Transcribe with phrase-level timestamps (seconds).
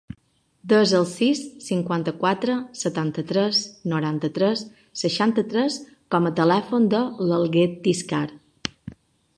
[0.71, 3.61] Desa el sis, cinquanta-quatre, setanta-tres,
[3.93, 4.65] noranta-tres,
[5.03, 5.79] seixanta-tres
[6.17, 8.27] com a telèfon de l'Alguer Tiscar.